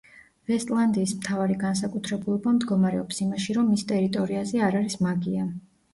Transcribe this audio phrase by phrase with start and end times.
[0.51, 5.47] ვესტლანდიის მთავარი განსაკუთრებულობა მდგომარეობს იმაში, რომ მის ტერიტორიაზე არ არის მაგია.